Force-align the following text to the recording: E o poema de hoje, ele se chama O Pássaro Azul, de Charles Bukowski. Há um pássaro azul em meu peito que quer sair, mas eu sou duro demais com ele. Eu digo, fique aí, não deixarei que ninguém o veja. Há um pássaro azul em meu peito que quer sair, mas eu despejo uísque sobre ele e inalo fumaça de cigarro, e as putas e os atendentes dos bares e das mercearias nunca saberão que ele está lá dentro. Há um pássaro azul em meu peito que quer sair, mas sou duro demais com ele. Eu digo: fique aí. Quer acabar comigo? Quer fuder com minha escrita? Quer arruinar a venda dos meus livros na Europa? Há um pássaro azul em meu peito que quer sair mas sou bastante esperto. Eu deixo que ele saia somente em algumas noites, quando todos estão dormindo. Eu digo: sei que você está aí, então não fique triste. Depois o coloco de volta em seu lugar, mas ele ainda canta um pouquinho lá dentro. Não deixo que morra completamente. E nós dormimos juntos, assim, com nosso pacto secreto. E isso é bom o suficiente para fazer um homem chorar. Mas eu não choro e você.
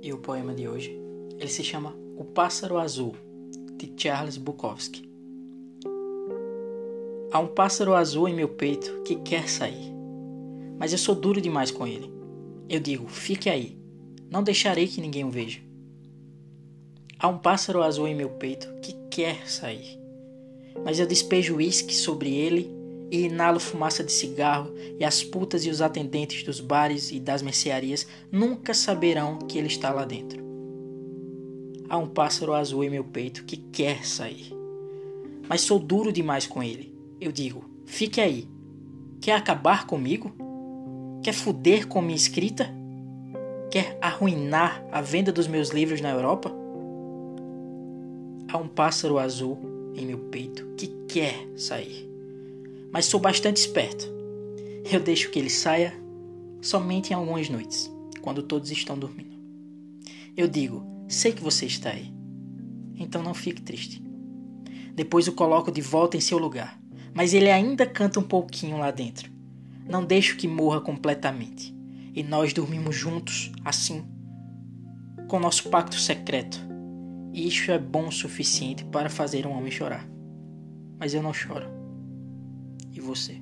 E 0.00 0.12
o 0.12 0.18
poema 0.18 0.54
de 0.54 0.68
hoje, 0.68 0.96
ele 1.38 1.48
se 1.48 1.64
chama 1.64 1.94
O 2.16 2.24
Pássaro 2.24 2.78
Azul, 2.78 3.16
de 3.76 3.92
Charles 3.96 4.36
Bukowski. 4.36 5.08
Há 7.32 7.40
um 7.40 7.48
pássaro 7.48 7.94
azul 7.94 8.28
em 8.28 8.34
meu 8.34 8.48
peito 8.48 9.02
que 9.02 9.16
quer 9.16 9.48
sair, 9.48 9.92
mas 10.78 10.92
eu 10.92 10.98
sou 10.98 11.14
duro 11.14 11.40
demais 11.40 11.70
com 11.70 11.86
ele. 11.86 12.10
Eu 12.68 12.80
digo, 12.80 13.08
fique 13.08 13.50
aí, 13.50 13.76
não 14.30 14.42
deixarei 14.42 14.86
que 14.86 15.00
ninguém 15.00 15.24
o 15.24 15.30
veja. 15.30 15.60
Há 17.18 17.28
um 17.28 17.36
pássaro 17.36 17.82
azul 17.82 18.06
em 18.06 18.14
meu 18.14 18.30
peito 18.30 18.72
que 18.80 18.94
quer 19.10 19.48
sair, 19.48 19.98
mas 20.84 20.98
eu 20.98 21.06
despejo 21.06 21.56
uísque 21.56 21.94
sobre 21.94 22.34
ele 22.34 22.77
e 23.10 23.22
inalo 23.26 23.58
fumaça 23.58 24.04
de 24.04 24.12
cigarro, 24.12 24.72
e 24.98 25.04
as 25.04 25.22
putas 25.22 25.64
e 25.64 25.70
os 25.70 25.80
atendentes 25.80 26.42
dos 26.42 26.60
bares 26.60 27.10
e 27.10 27.18
das 27.18 27.42
mercearias 27.42 28.06
nunca 28.30 28.74
saberão 28.74 29.38
que 29.38 29.58
ele 29.58 29.66
está 29.66 29.90
lá 29.90 30.04
dentro. 30.04 30.46
Há 31.88 31.96
um 31.96 32.06
pássaro 32.06 32.54
azul 32.54 32.84
em 32.84 32.90
meu 32.90 33.04
peito 33.04 33.44
que 33.44 33.56
quer 33.56 34.04
sair, 34.06 34.52
mas 35.48 35.62
sou 35.62 35.78
duro 35.78 36.12
demais 36.12 36.46
com 36.46 36.62
ele. 36.62 36.94
Eu 37.20 37.32
digo: 37.32 37.64
fique 37.86 38.20
aí. 38.20 38.46
Quer 39.20 39.32
acabar 39.32 39.86
comigo? 39.86 40.32
Quer 41.22 41.32
fuder 41.32 41.88
com 41.88 42.00
minha 42.00 42.14
escrita? 42.14 42.72
Quer 43.70 43.98
arruinar 44.00 44.84
a 44.92 45.00
venda 45.00 45.32
dos 45.32 45.48
meus 45.48 45.70
livros 45.70 46.00
na 46.00 46.10
Europa? 46.10 46.52
Há 48.50 48.56
um 48.56 48.68
pássaro 48.68 49.18
azul 49.18 49.58
em 49.94 50.06
meu 50.06 50.18
peito 50.18 50.66
que 50.76 50.86
quer 51.08 51.48
sair 51.56 52.07
mas 52.92 53.06
sou 53.06 53.20
bastante 53.20 53.58
esperto. 53.58 54.06
Eu 54.90 55.00
deixo 55.00 55.30
que 55.30 55.38
ele 55.38 55.50
saia 55.50 55.92
somente 56.60 57.10
em 57.10 57.14
algumas 57.14 57.48
noites, 57.48 57.90
quando 58.22 58.42
todos 58.42 58.70
estão 58.70 58.98
dormindo. 58.98 59.36
Eu 60.36 60.48
digo: 60.48 60.84
sei 61.06 61.32
que 61.32 61.42
você 61.42 61.66
está 61.66 61.90
aí, 61.90 62.12
então 62.96 63.22
não 63.22 63.34
fique 63.34 63.62
triste. 63.62 64.02
Depois 64.94 65.28
o 65.28 65.32
coloco 65.32 65.70
de 65.70 65.80
volta 65.80 66.16
em 66.16 66.20
seu 66.20 66.38
lugar, 66.38 66.80
mas 67.14 67.34
ele 67.34 67.50
ainda 67.50 67.86
canta 67.86 68.18
um 68.18 68.24
pouquinho 68.24 68.78
lá 68.78 68.90
dentro. 68.90 69.30
Não 69.88 70.04
deixo 70.04 70.36
que 70.36 70.48
morra 70.48 70.80
completamente. 70.80 71.74
E 72.14 72.22
nós 72.22 72.52
dormimos 72.52 72.96
juntos, 72.96 73.52
assim, 73.64 74.04
com 75.28 75.38
nosso 75.38 75.68
pacto 75.70 75.96
secreto. 75.96 76.58
E 77.32 77.46
isso 77.46 77.70
é 77.70 77.78
bom 77.78 78.08
o 78.08 78.12
suficiente 78.12 78.84
para 78.86 79.08
fazer 79.08 79.46
um 79.46 79.52
homem 79.52 79.70
chorar. 79.70 80.06
Mas 80.98 81.14
eu 81.14 81.22
não 81.22 81.32
choro 81.32 81.77
e 82.98 83.00
você. 83.00 83.40